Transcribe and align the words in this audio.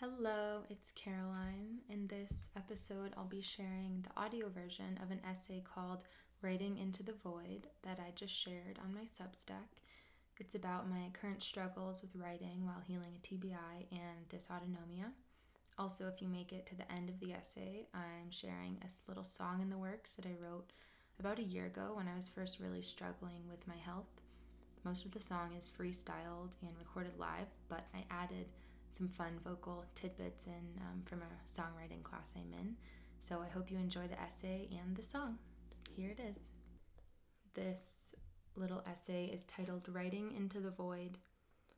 Hello, 0.00 0.60
it's 0.68 0.92
Caroline. 0.92 1.78
In 1.88 2.06
this 2.06 2.50
episode, 2.54 3.14
I'll 3.16 3.24
be 3.24 3.40
sharing 3.40 4.02
the 4.02 4.20
audio 4.20 4.50
version 4.50 5.00
of 5.02 5.10
an 5.10 5.22
essay 5.26 5.64
called 5.64 6.04
Writing 6.42 6.76
into 6.76 7.02
the 7.02 7.14
Void 7.14 7.68
that 7.80 7.98
I 7.98 8.12
just 8.14 8.34
shared 8.34 8.78
on 8.84 8.92
my 8.92 9.04
Substack. 9.04 9.80
It's 10.38 10.54
about 10.54 10.90
my 10.90 11.08
current 11.14 11.42
struggles 11.42 12.02
with 12.02 12.14
writing 12.14 12.66
while 12.66 12.82
healing 12.86 13.14
a 13.16 13.26
TBI 13.26 13.86
and 13.90 14.28
dysautonomia. 14.28 15.12
Also, 15.78 16.08
if 16.08 16.20
you 16.20 16.28
make 16.28 16.52
it 16.52 16.66
to 16.66 16.74
the 16.74 16.92
end 16.92 17.08
of 17.08 17.18
the 17.18 17.32
essay, 17.32 17.86
I'm 17.94 18.30
sharing 18.30 18.76
a 18.82 19.08
little 19.08 19.24
song 19.24 19.62
in 19.62 19.70
the 19.70 19.78
works 19.78 20.12
that 20.12 20.26
I 20.26 20.36
wrote 20.38 20.74
about 21.18 21.38
a 21.38 21.42
year 21.42 21.64
ago 21.64 21.92
when 21.94 22.06
I 22.06 22.16
was 22.16 22.28
first 22.28 22.60
really 22.60 22.82
struggling 22.82 23.48
with 23.48 23.66
my 23.66 23.76
health. 23.82 24.20
Most 24.84 25.06
of 25.06 25.12
the 25.12 25.20
song 25.20 25.54
is 25.58 25.70
freestyled 25.70 26.52
and 26.60 26.76
recorded 26.78 27.18
live, 27.18 27.48
but 27.70 27.86
I 27.94 28.04
added 28.10 28.44
some 28.90 29.08
fun 29.08 29.38
vocal 29.44 29.84
tidbits 29.94 30.46
in 30.46 30.80
um, 30.80 31.02
from 31.04 31.22
a 31.22 31.48
songwriting 31.48 32.02
class 32.02 32.32
I'm 32.36 32.52
in. 32.58 32.76
So 33.20 33.42
I 33.42 33.48
hope 33.48 33.70
you 33.70 33.78
enjoy 33.78 34.06
the 34.08 34.20
essay 34.20 34.68
and 34.70 34.96
the 34.96 35.02
song. 35.02 35.38
Here 35.94 36.10
it 36.10 36.20
is. 36.20 36.50
This 37.54 38.14
little 38.54 38.82
essay 38.90 39.26
is 39.26 39.44
titled 39.44 39.88
Writing 39.88 40.34
into 40.36 40.60
the 40.60 40.70
Void 40.70 41.18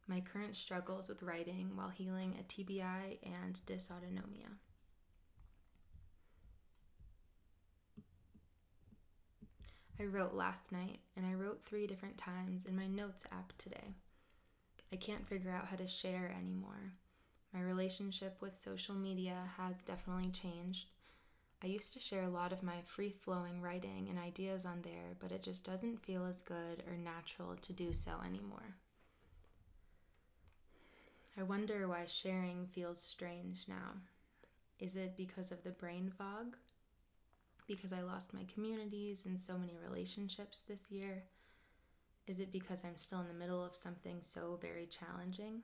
My 0.06 0.20
Current 0.20 0.56
Struggles 0.56 1.08
with 1.08 1.22
Writing 1.22 1.72
While 1.74 1.90
Healing 1.90 2.36
a 2.38 2.42
TBI 2.42 3.18
and 3.22 3.60
Dysautonomia. 3.66 4.56
I 10.00 10.04
wrote 10.04 10.34
last 10.34 10.70
night, 10.70 10.98
and 11.16 11.26
I 11.26 11.34
wrote 11.34 11.64
three 11.64 11.88
different 11.88 12.18
times 12.18 12.64
in 12.64 12.76
my 12.76 12.86
notes 12.86 13.24
app 13.32 13.52
today. 13.58 13.94
I 14.92 14.96
can't 14.96 15.28
figure 15.28 15.50
out 15.50 15.66
how 15.66 15.76
to 15.76 15.86
share 15.86 16.34
anymore. 16.36 16.94
My 17.52 17.60
relationship 17.60 18.36
with 18.40 18.58
social 18.58 18.94
media 18.94 19.50
has 19.56 19.82
definitely 19.82 20.30
changed. 20.30 20.88
I 21.62 21.66
used 21.66 21.92
to 21.94 22.00
share 22.00 22.22
a 22.22 22.30
lot 22.30 22.52
of 22.52 22.62
my 22.62 22.80
free 22.84 23.10
flowing 23.10 23.60
writing 23.60 24.06
and 24.08 24.18
ideas 24.18 24.64
on 24.64 24.82
there, 24.82 25.16
but 25.18 25.32
it 25.32 25.42
just 25.42 25.64
doesn't 25.64 26.04
feel 26.04 26.24
as 26.24 26.40
good 26.40 26.84
or 26.88 26.96
natural 26.96 27.56
to 27.56 27.72
do 27.72 27.92
so 27.92 28.12
anymore. 28.24 28.76
I 31.38 31.42
wonder 31.42 31.86
why 31.86 32.04
sharing 32.06 32.66
feels 32.66 33.00
strange 33.00 33.66
now. 33.68 34.00
Is 34.78 34.96
it 34.96 35.16
because 35.16 35.50
of 35.50 35.62
the 35.64 35.70
brain 35.70 36.12
fog? 36.16 36.56
Because 37.66 37.92
I 37.92 38.00
lost 38.02 38.32
my 38.32 38.44
communities 38.52 39.22
and 39.26 39.38
so 39.38 39.58
many 39.58 39.76
relationships 39.76 40.60
this 40.60 40.90
year? 40.90 41.24
Is 42.28 42.38
it 42.38 42.52
because 42.52 42.84
I'm 42.84 42.96
still 42.96 43.20
in 43.20 43.26
the 43.26 43.34
middle 43.34 43.64
of 43.64 43.74
something 43.74 44.18
so 44.22 44.58
very 44.62 44.86
challenging? 44.86 45.62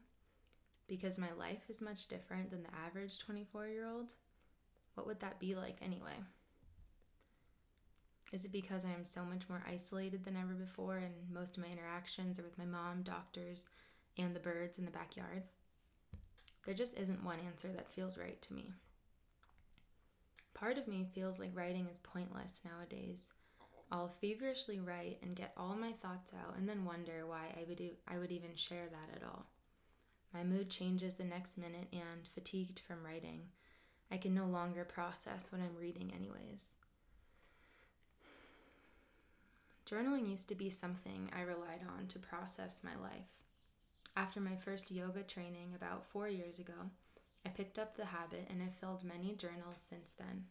because 0.87 1.19
my 1.19 1.33
life 1.39 1.63
is 1.69 1.83
much 1.83 2.07
different 2.09 2.51
than 2.51 2.63
the 2.63 2.75
average 2.87 3.19
24 3.19 3.69
year 3.69 3.87
old, 3.87 4.15
what 4.95 5.07
would 5.07 5.21
that 5.21 5.41
be 5.41 5.55
like 5.55 5.79
anyway? 5.83 6.23
Is 8.33 8.45
it 8.45 8.53
because 8.53 8.85
I 8.85 8.91
am 8.91 9.05
so 9.05 9.25
much 9.25 9.49
more 9.49 9.63
isolated 9.71 10.25
than 10.25 10.37
ever 10.37 10.55
before 10.55 10.97
and 10.97 11.15
most 11.33 11.57
of 11.57 11.63
my 11.63 11.71
interactions 11.71 12.39
are 12.39 12.43
with 12.43 12.59
my 12.59 12.65
mom, 12.65 13.03
doctors, 13.03 13.69
and 14.19 14.35
the 14.35 14.41
birds 14.41 14.79
in 14.79 14.85
the 14.85 14.91
backyard? 14.91 15.45
There 16.67 16.75
just 16.75 16.99
isn't 16.99 17.25
one 17.25 17.39
answer 17.47 17.69
that 17.73 17.93
feels 17.93 18.19
right 18.19 18.41
to 18.43 18.53
me. 18.55 18.73
Part 20.53 20.79
of 20.79 20.89
me 20.89 21.07
feels 21.15 21.39
like 21.39 21.51
writing 21.55 21.89
is 21.91 22.01
pointless 22.01 22.61
nowadays. 22.65 23.31
I'll 23.93 24.13
feverishly 24.21 24.81
write 24.81 25.19
and 25.23 25.37
get 25.37 25.53
all 25.57 25.77
my 25.77 25.93
thoughts 25.93 26.33
out 26.33 26.57
and 26.57 26.69
then 26.69 26.85
wonder 26.85 27.27
why 27.27 27.55
I 27.57 27.65
would, 27.69 27.77
do, 27.77 27.91
I 28.09 28.19
would 28.19 28.33
even 28.33 28.55
share 28.55 28.87
that 28.91 29.17
at 29.17 29.23
all. 29.23 29.47
My 30.33 30.43
mood 30.43 30.69
changes 30.69 31.15
the 31.15 31.25
next 31.25 31.57
minute, 31.57 31.87
and 31.93 32.29
fatigued 32.35 32.81
from 32.81 33.05
writing, 33.05 33.43
I 34.11 34.17
can 34.17 34.35
no 34.35 34.47
longer 34.47 34.85
process 34.85 35.53
what 35.53 35.61
I'm 35.61 35.81
reading, 35.81 36.13
anyways. 36.13 36.73
Journaling 39.89 40.29
used 40.29 40.49
to 40.49 40.57
be 40.57 40.71
something 40.71 41.31
I 41.37 41.43
relied 41.43 41.83
on 41.97 42.09
to 42.09 42.19
process 42.19 42.81
my 42.83 42.97
life. 43.01 43.29
After 44.17 44.41
my 44.41 44.57
first 44.57 44.91
yoga 44.91 45.23
training 45.23 45.73
about 45.77 46.05
four 46.07 46.29
years 46.29 46.59
ago, 46.59 46.91
I 47.47 47.51
picked 47.51 47.79
up 47.79 47.97
the 47.97 48.07
habit 48.07 48.49
and 48.51 48.61
have 48.61 48.75
filled 48.75 49.05
many 49.05 49.35
journals 49.35 49.79
since 49.79 50.15
then. 50.19 50.47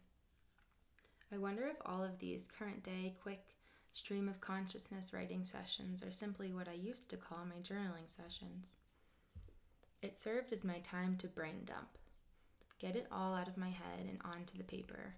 I 1.32 1.38
wonder 1.38 1.66
if 1.66 1.76
all 1.84 2.02
of 2.02 2.18
these 2.18 2.48
current 2.48 2.82
day, 2.82 3.16
quick, 3.22 3.54
stream 3.92 4.28
of 4.28 4.40
consciousness 4.40 5.12
writing 5.12 5.44
sessions 5.44 6.02
are 6.02 6.10
simply 6.10 6.52
what 6.52 6.68
I 6.68 6.74
used 6.74 7.10
to 7.10 7.16
call 7.16 7.44
my 7.44 7.60
journaling 7.62 8.08
sessions. 8.08 8.78
It 10.02 10.18
served 10.18 10.52
as 10.52 10.64
my 10.64 10.78
time 10.80 11.16
to 11.18 11.28
brain 11.28 11.62
dump, 11.64 11.98
get 12.78 12.96
it 12.96 13.06
all 13.10 13.34
out 13.34 13.48
of 13.48 13.56
my 13.56 13.70
head 13.70 14.06
and 14.08 14.18
onto 14.24 14.58
the 14.58 14.64
paper. 14.64 15.14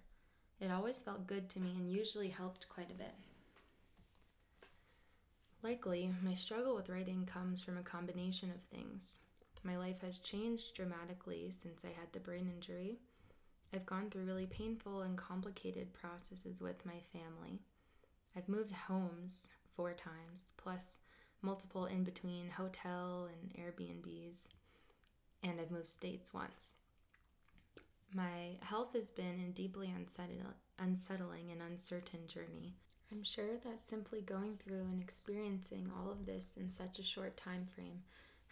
It 0.59 0.71
always 0.71 1.01
felt 1.01 1.27
good 1.27 1.49
to 1.49 1.59
me 1.59 1.75
and 1.77 1.91
usually 1.91 2.29
helped 2.29 2.69
quite 2.69 2.89
a 2.89 2.95
bit. 2.97 3.13
Likely, 5.61 6.13
my 6.23 6.33
struggle 6.33 6.75
with 6.75 6.89
writing 6.89 7.25
comes 7.25 7.61
from 7.61 7.77
a 7.77 7.83
combination 7.83 8.49
of 8.51 8.61
things. 8.61 9.21
My 9.63 9.77
life 9.77 10.01
has 10.01 10.19
changed 10.19 10.75
dramatically 10.75 11.51
since 11.51 11.83
I 11.83 11.89
had 11.89 12.13
the 12.13 12.19
brain 12.19 12.49
injury. 12.53 12.99
I've 13.73 13.85
gone 13.85 14.09
through 14.09 14.25
really 14.25 14.45
painful 14.45 15.01
and 15.01 15.17
complicated 15.17 15.93
processes 15.93 16.61
with 16.61 16.85
my 16.85 16.99
family. 17.11 17.59
I've 18.35 18.47
moved 18.47 18.71
homes 18.71 19.49
four 19.75 19.93
times, 19.93 20.53
plus 20.57 20.99
multiple 21.41 21.85
in 21.85 22.03
between 22.03 22.49
hotel 22.49 23.29
and 23.31 23.53
Airbnbs 23.53 24.47
and 25.43 25.59
I've 25.59 25.71
moved 25.71 25.89
states 25.89 26.33
once. 26.33 26.75
My 28.13 28.57
health 28.61 28.93
has 28.93 29.11
been 29.11 29.39
a 29.47 29.51
deeply 29.51 29.93
unsettling 30.79 31.51
and 31.51 31.61
uncertain 31.61 32.27
journey. 32.27 32.75
I'm 33.11 33.23
sure 33.23 33.57
that 33.63 33.87
simply 33.87 34.21
going 34.21 34.57
through 34.57 34.83
and 34.83 35.01
experiencing 35.01 35.91
all 35.95 36.11
of 36.11 36.25
this 36.25 36.57
in 36.57 36.69
such 36.69 36.99
a 36.99 37.03
short 37.03 37.37
time 37.37 37.65
frame 37.65 38.01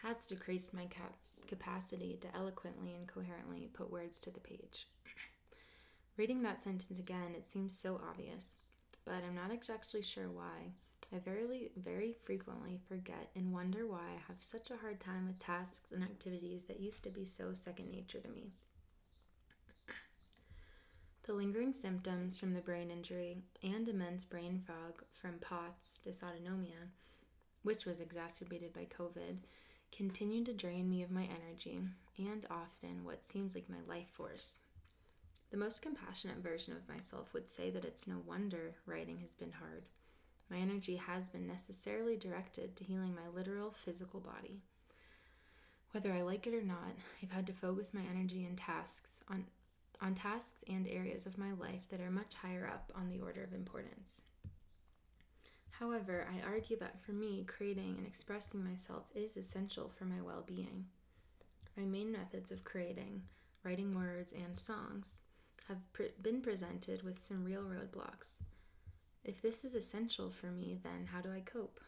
has 0.03 0.27
decreased 0.27 0.73
my 0.73 0.85
cap- 0.85 1.17
capacity 1.47 2.17
to 2.21 2.35
eloquently 2.35 2.93
and 2.93 3.07
coherently 3.07 3.69
put 3.73 3.91
words 3.91 4.19
to 4.21 4.29
the 4.29 4.39
page. 4.39 4.87
Reading 6.17 6.43
that 6.43 6.61
sentence 6.61 6.97
again, 6.97 7.35
it 7.35 7.51
seems 7.51 7.77
so 7.77 7.99
obvious, 8.09 8.57
but 9.03 9.23
I'm 9.27 9.35
not 9.35 9.51
exactly 9.51 10.01
sure 10.01 10.29
why. 10.29 10.71
I 11.13 11.19
very, 11.19 11.71
very 11.75 12.13
frequently 12.13 12.79
forget 12.87 13.29
and 13.35 13.53
wonder 13.53 13.85
why 13.85 13.99
I 13.99 14.21
have 14.27 14.37
such 14.41 14.71
a 14.71 14.77
hard 14.77 15.01
time 15.01 15.27
with 15.27 15.39
tasks 15.39 15.91
and 15.91 16.03
activities 16.03 16.63
that 16.63 16.79
used 16.79 17.03
to 17.03 17.09
be 17.09 17.25
so 17.25 17.53
second 17.53 17.91
nature 17.91 18.19
to 18.19 18.29
me. 18.29 18.51
The 21.23 21.33
lingering 21.33 21.73
symptoms 21.73 22.37
from 22.37 22.53
the 22.53 22.61
brain 22.61 22.91
injury 22.91 23.37
and 23.61 23.85
immense 23.87 24.23
brain 24.23 24.61
fog 24.65 25.03
from 25.11 25.39
POTS 25.39 25.99
dysautonomia, 26.05 26.91
which 27.63 27.85
was 27.85 27.99
exacerbated 27.99 28.71
by 28.73 28.87
COVID, 28.97 29.39
continue 29.91 30.45
to 30.45 30.53
drain 30.53 30.89
me 30.89 31.03
of 31.03 31.11
my 31.11 31.23
energy 31.23 31.81
and 32.17 32.45
often 32.49 33.03
what 33.03 33.25
seems 33.25 33.53
like 33.53 33.69
my 33.69 33.81
life 33.87 34.09
force. 34.13 34.61
The 35.55 35.61
most 35.63 35.81
compassionate 35.81 36.39
version 36.39 36.73
of 36.73 36.93
myself 36.93 37.33
would 37.33 37.49
say 37.49 37.69
that 37.69 37.85
it's 37.85 38.07
no 38.07 38.17
wonder 38.27 38.75
writing 38.85 39.19
has 39.19 39.35
been 39.35 39.53
hard 39.53 39.83
my 40.49 40.57
energy 40.57 40.97
has 40.97 41.29
been 41.29 41.47
necessarily 41.47 42.17
directed 42.17 42.75
to 42.75 42.83
healing 42.83 43.15
my 43.15 43.29
literal 43.33 43.71
physical 43.71 44.19
body. 44.19 44.59
Whether 45.91 46.11
I 46.11 46.23
like 46.23 46.45
it 46.45 46.53
or 46.53 46.61
not, 46.61 46.97
I've 47.23 47.31
had 47.31 47.47
to 47.47 47.53
focus 47.53 47.93
my 47.93 48.01
energy 48.01 48.43
and 48.43 48.57
tasks 48.57 49.23
on 49.29 49.45
on 50.01 50.13
tasks 50.13 50.61
and 50.67 50.89
areas 50.89 51.25
of 51.25 51.37
my 51.37 51.53
life 51.53 51.87
that 51.89 52.01
are 52.01 52.11
much 52.11 52.33
higher 52.33 52.67
up 52.67 52.91
on 52.93 53.09
the 53.09 53.21
order 53.21 53.41
of 53.41 53.53
importance. 53.53 54.23
However, 55.71 56.27
I 56.29 56.45
argue 56.45 56.77
that 56.79 56.99
for 56.99 57.13
me, 57.13 57.45
creating 57.47 57.95
and 57.97 58.05
expressing 58.05 58.61
myself 58.61 59.05
is 59.15 59.37
essential 59.37 59.87
for 59.87 60.03
my 60.03 60.21
well 60.21 60.43
being. 60.45 60.87
My 61.77 61.85
main 61.85 62.11
methods 62.11 62.51
of 62.51 62.65
creating, 62.65 63.21
writing 63.63 63.95
words, 63.95 64.33
and 64.33 64.59
songs 64.59 65.23
have 65.67 65.79
been 66.21 66.41
presented 66.41 67.01
with 67.03 67.19
some 67.19 67.43
real 67.43 67.63
roadblocks. 67.63 68.37
If 69.23 69.41
this 69.41 69.65
is 69.65 69.73
essential 69.73 70.29
for 70.29 70.47
me, 70.47 70.77
then 70.83 71.09
how 71.11 71.21
do 71.21 71.31
I 71.31 71.39
cope? 71.39 71.79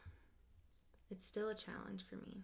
It's 1.12 1.26
still 1.26 1.50
a 1.50 1.56
challenge 1.56 2.04
for 2.10 2.16
me. 2.16 2.44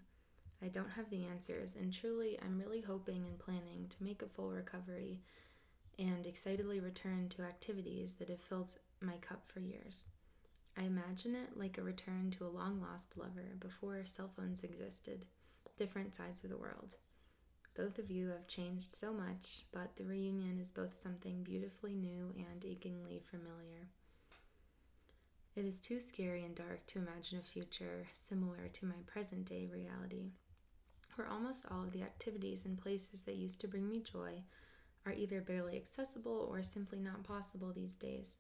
I 0.62 0.68
don't 0.68 0.92
have 0.92 1.10
the 1.10 1.26
answers, 1.26 1.76
and 1.76 1.92
truly, 1.92 2.40
I'm 2.42 2.60
really 2.60 2.82
hoping 2.82 3.26
and 3.26 3.38
planning 3.38 3.88
to 3.90 4.04
make 4.04 4.22
a 4.22 4.28
full 4.28 4.52
recovery 4.52 5.22
and 6.00 6.26
excitedly 6.26 6.80
return 6.80 7.28
to 7.30 7.44
activities 7.44 8.14
that 8.16 8.30
have 8.30 8.40
filled 8.42 8.78
my 9.02 9.18
cup 9.18 9.46
for 9.46 9.60
years. 9.60 10.06
I 10.78 10.84
imagine 10.84 11.36
it 11.36 11.58
like 11.58 11.78
a 11.78 11.84
return 11.84 12.32
to 12.32 12.46
a 12.46 12.48
long 12.48 12.82
lost 12.82 13.18
lover 13.18 13.56
before 13.60 14.06
cell 14.06 14.32
phones 14.36 14.64
existed, 14.64 15.26
different 15.78 16.16
sides 16.16 16.44
of 16.44 16.50
the 16.50 16.58
world. 16.58 16.96
Both 17.76 17.98
of 17.98 18.12
you 18.12 18.30
have 18.30 18.48
changed 18.48 18.94
so 18.94 19.12
much, 19.12 19.66
but 19.72 19.96
the 19.96 20.06
reunion 20.06 20.60
is 20.60 20.70
both 20.70 20.96
something 20.96 21.42
beautifully 21.44 21.96
new 21.96 22.34
and 22.38 22.64
achingly 22.64 23.20
familiar. 23.32 23.88
It 25.56 25.66
is 25.66 25.80
too 25.80 26.00
scary 26.00 26.44
and 26.44 26.56
dark 26.56 26.86
to 26.88 27.00
imagine 27.00 27.40
a 27.40 27.44
future 27.44 28.08
similar 28.12 28.68
to 28.74 28.86
my 28.86 28.98
present 29.08 29.46
day 29.46 29.68
reality. 29.72 30.32
where 31.16 31.28
almost 31.28 31.66
all 31.70 31.84
of 31.84 31.92
the 31.92 32.02
activities 32.02 32.66
and 32.66 32.78
places 32.82 33.22
that 33.24 33.36
used 33.36 33.62
to 33.62 33.68
bring 33.68 33.88
me 33.88 34.00
joy 34.00 34.44
are 35.06 35.14
either 35.14 35.42
barely 35.42 35.76
accessible 35.76 36.48
or 36.50 36.64
simply 36.64 37.00
not 37.00 37.24
possible 37.24 37.72
these 37.74 37.96
days. 37.98 38.40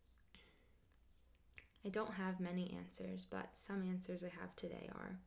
I 1.86 1.89
don't 1.89 2.13
have 2.13 2.39
many 2.39 2.74
answers, 2.77 3.25
but 3.29 3.50
some 3.57 3.83
answers 3.83 4.24
I 4.24 4.29
have 4.39 4.56
today 4.56 4.89
are 4.95 5.19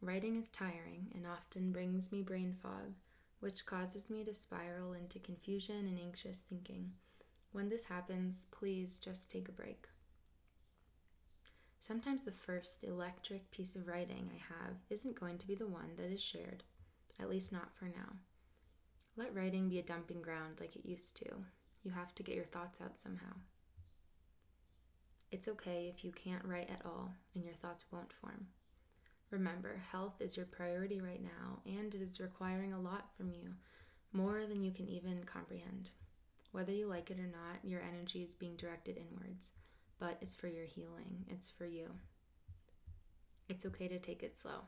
writing 0.00 0.36
is 0.36 0.48
tiring 0.48 1.12
and 1.14 1.26
often 1.26 1.72
brings 1.72 2.10
me 2.10 2.22
brain 2.22 2.54
fog, 2.62 2.94
which 3.44 3.66
causes 3.66 4.08
me 4.08 4.24
to 4.24 4.32
spiral 4.32 4.94
into 4.94 5.18
confusion 5.18 5.86
and 5.86 5.98
anxious 6.00 6.38
thinking. 6.38 6.90
When 7.52 7.68
this 7.68 7.84
happens, 7.84 8.46
please 8.50 8.98
just 8.98 9.30
take 9.30 9.50
a 9.50 9.52
break. 9.52 9.86
Sometimes 11.78 12.24
the 12.24 12.32
first 12.32 12.84
electric 12.84 13.50
piece 13.50 13.76
of 13.76 13.86
writing 13.86 14.30
I 14.32 14.38
have 14.54 14.76
isn't 14.88 15.20
going 15.20 15.36
to 15.36 15.46
be 15.46 15.54
the 15.54 15.66
one 15.66 15.90
that 15.98 16.10
is 16.10 16.22
shared, 16.22 16.62
at 17.20 17.28
least 17.28 17.52
not 17.52 17.68
for 17.74 17.84
now. 17.84 18.16
Let 19.14 19.34
writing 19.34 19.68
be 19.68 19.78
a 19.78 19.82
dumping 19.82 20.22
ground 20.22 20.54
like 20.58 20.74
it 20.74 20.86
used 20.86 21.14
to. 21.18 21.26
You 21.82 21.90
have 21.90 22.14
to 22.14 22.22
get 22.22 22.36
your 22.36 22.46
thoughts 22.46 22.80
out 22.80 22.96
somehow. 22.96 23.34
It's 25.30 25.48
okay 25.48 25.92
if 25.94 26.02
you 26.02 26.12
can't 26.12 26.46
write 26.46 26.70
at 26.70 26.86
all 26.86 27.12
and 27.34 27.44
your 27.44 27.52
thoughts 27.52 27.84
won't 27.92 28.14
form. 28.22 28.46
Remember, 29.34 29.82
health 29.90 30.20
is 30.20 30.36
your 30.36 30.46
priority 30.46 31.00
right 31.00 31.20
now 31.20 31.58
and 31.66 31.92
it 31.92 32.00
is 32.00 32.20
requiring 32.20 32.72
a 32.72 32.80
lot 32.80 33.08
from 33.16 33.32
you, 33.32 33.50
more 34.12 34.46
than 34.46 34.62
you 34.62 34.70
can 34.70 34.88
even 34.88 35.24
comprehend. 35.24 35.90
Whether 36.52 36.70
you 36.70 36.86
like 36.86 37.10
it 37.10 37.18
or 37.18 37.26
not, 37.26 37.58
your 37.64 37.82
energy 37.82 38.22
is 38.22 38.36
being 38.36 38.54
directed 38.54 38.96
inwards 38.96 39.50
but 39.98 40.18
it's 40.20 40.36
for 40.36 40.46
your 40.46 40.66
healing, 40.66 41.24
it's 41.28 41.50
for 41.50 41.66
you. 41.66 41.90
It's 43.48 43.66
okay 43.66 43.88
to 43.88 43.98
take 43.98 44.22
it 44.22 44.38
slow. 44.38 44.66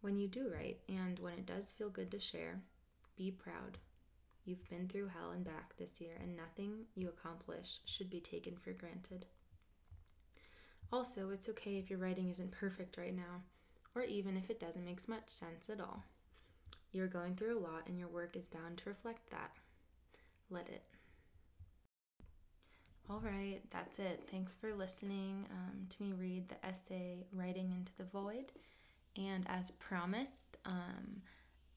When 0.00 0.18
you 0.18 0.26
do 0.26 0.50
write, 0.52 0.80
and 0.88 1.20
when 1.20 1.34
it 1.34 1.46
does 1.46 1.70
feel 1.70 1.88
good 1.88 2.10
to 2.10 2.18
share, 2.18 2.62
be 3.16 3.30
proud. 3.30 3.78
You've 4.44 4.68
been 4.68 4.88
through 4.88 5.08
hell 5.08 5.30
and 5.30 5.44
back 5.44 5.76
this 5.76 6.00
year, 6.00 6.16
and 6.20 6.36
nothing 6.36 6.86
you 6.96 7.08
accomplish 7.08 7.78
should 7.84 8.10
be 8.10 8.20
taken 8.20 8.56
for 8.56 8.72
granted. 8.72 9.26
Also, 10.92 11.30
it's 11.30 11.48
okay 11.48 11.78
if 11.78 11.90
your 11.90 11.98
writing 11.98 12.28
isn't 12.28 12.52
perfect 12.52 12.96
right 12.96 13.14
now, 13.14 13.42
or 13.94 14.02
even 14.02 14.36
if 14.36 14.50
it 14.50 14.60
doesn't 14.60 14.84
make 14.84 15.06
much 15.08 15.28
sense 15.28 15.68
at 15.68 15.80
all. 15.80 16.04
You're 16.92 17.08
going 17.08 17.34
through 17.34 17.58
a 17.58 17.60
lot, 17.60 17.86
and 17.86 17.98
your 17.98 18.08
work 18.08 18.36
is 18.36 18.48
bound 18.48 18.78
to 18.78 18.88
reflect 18.88 19.30
that. 19.30 19.50
Let 20.48 20.68
it. 20.68 20.84
All 23.08 23.20
right, 23.20 23.60
that's 23.70 23.98
it. 23.98 24.26
Thanks 24.30 24.54
for 24.54 24.74
listening 24.74 25.46
um, 25.50 25.86
to 25.90 26.02
me 26.02 26.12
read 26.12 26.48
the 26.48 26.66
essay 26.66 27.26
Writing 27.32 27.72
into 27.72 27.92
the 27.98 28.04
Void. 28.04 28.52
And 29.16 29.46
as 29.48 29.70
promised, 29.72 30.56
um, 30.64 31.22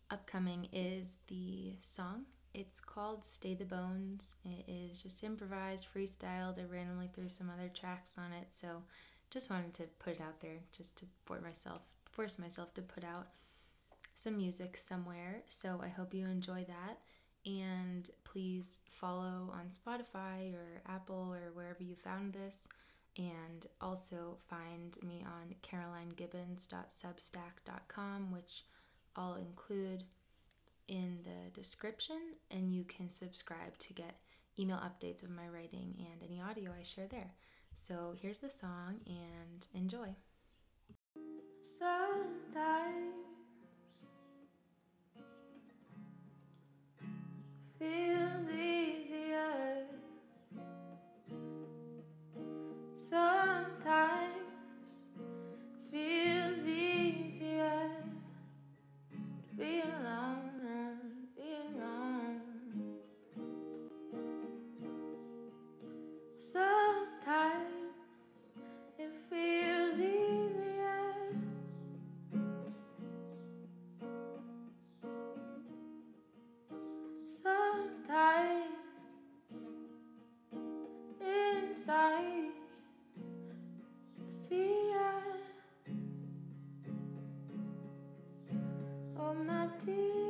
upcoming 0.09 0.67
is 0.73 1.17
the 1.27 1.75
song. 1.81 2.25
It's 2.53 2.79
called 2.79 3.25
Stay 3.25 3.53
the 3.53 3.65
Bones. 3.65 4.37
It 4.43 4.65
is 4.67 5.01
just 5.01 5.23
improvised, 5.23 5.87
freestyled. 5.93 6.59
I 6.59 6.63
randomly 6.63 7.09
threw 7.13 7.29
some 7.29 7.49
other 7.49 7.69
tracks 7.69 8.17
on 8.17 8.33
it, 8.33 8.47
so 8.51 8.83
just 9.29 9.49
wanted 9.49 9.73
to 9.75 9.83
put 9.99 10.15
it 10.15 10.21
out 10.21 10.41
there 10.41 10.59
just 10.75 10.97
to 10.99 11.05
force 11.25 11.43
myself 11.43 11.79
force 12.11 12.37
myself 12.37 12.73
to 12.73 12.81
put 12.81 13.05
out 13.05 13.27
some 14.15 14.35
music 14.35 14.75
somewhere. 14.75 15.43
So 15.47 15.79
I 15.81 15.87
hope 15.87 16.13
you 16.13 16.25
enjoy 16.25 16.65
that. 16.67 16.99
And 17.45 18.09
please 18.25 18.79
follow 18.83 19.53
on 19.53 19.69
Spotify 19.69 20.53
or 20.53 20.81
Apple 20.85 21.33
or 21.33 21.51
wherever 21.53 21.81
you 21.81 21.95
found 21.95 22.33
this. 22.33 22.67
And 23.17 23.65
also 23.79 24.35
find 24.49 24.97
me 25.01 25.23
on 25.25 25.55
carolinegibbons.substack.com, 25.63 28.31
which 28.31 28.65
I'll 29.15 29.35
include 29.35 30.03
in 30.89 31.19
the 31.23 31.51
description. 31.53 32.19
And 32.51 32.73
you 32.73 32.83
can 32.83 33.09
subscribe 33.09 33.77
to 33.79 33.93
get 33.93 34.17
email 34.59 34.77
updates 34.77 35.23
of 35.23 35.29
my 35.29 35.47
writing 35.47 35.95
and 35.99 36.21
any 36.21 36.41
audio 36.41 36.71
I 36.77 36.83
share 36.83 37.07
there. 37.07 37.31
So 37.75 38.13
here's 38.21 38.39
the 38.39 38.49
song 38.49 38.99
and 39.07 39.65
enjoy. 39.73 40.15
Sometimes 41.79 43.15
feels 47.79 48.49
easier. 48.49 49.85
Sometimes 53.09 54.33
feels 55.89 56.59
easier 56.67 57.89
to 59.49 59.55
be 59.57 59.81
alone, 59.81 60.38
inside 81.89 82.51
fear. 84.47 85.09
Oh 89.17 89.33
my 89.33 89.67
dear, 89.83 90.28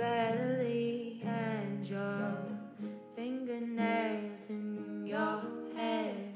belly 0.00 1.20
and 1.26 1.86
your 1.86 2.32
fingernails 3.14 4.40
in 4.48 5.04
your 5.06 5.42
head, 5.76 6.32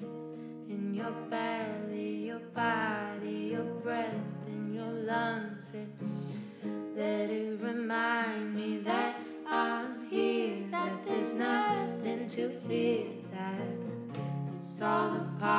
in 0.68 0.92
your 0.92 1.12
belly, 1.30 2.26
your 2.26 2.44
body, 2.54 3.52
your 3.52 3.64
breath, 3.82 4.12
in 4.48 4.74
your 4.74 4.92
lungs. 5.10 5.64
And 5.72 6.94
let 6.94 7.30
it 7.30 7.58
remind 7.62 8.54
me 8.54 8.80
that 8.84 9.16
I'm 9.48 10.08
here, 10.10 10.58
that 10.70 11.06
there's 11.06 11.34
nothing 11.34 12.28
to 12.28 12.50
fear, 12.68 13.06
that 13.32 13.62
it's 14.58 14.82
all 14.82 15.16
a 15.16 15.26
part 15.40 15.53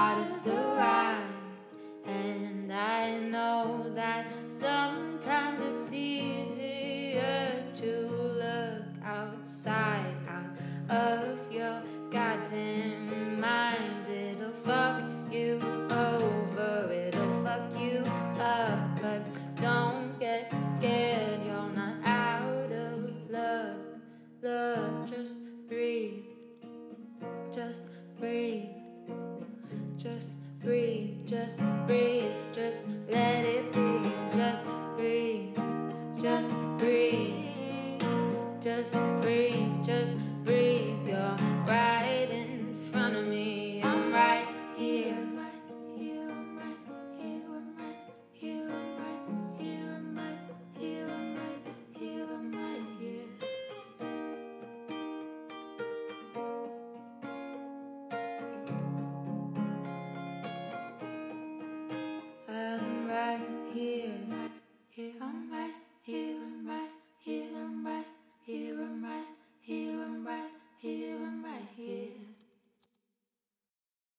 of 12.76 13.42
your 13.42 13.65